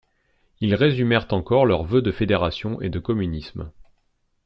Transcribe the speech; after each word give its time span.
Ils 0.61 0.73
résumèrent 0.73 1.27
encore 1.31 1.67
leurs 1.67 1.83
vœux 1.83 2.01
de 2.01 2.11
fédération 2.11 2.81
et 2.81 2.89
de 2.89 2.97
communisme. 2.97 3.71